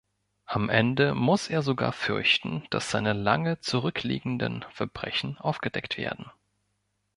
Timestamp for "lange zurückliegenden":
3.13-4.65